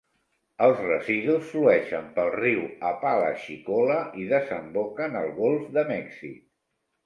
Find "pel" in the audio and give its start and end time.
2.15-2.31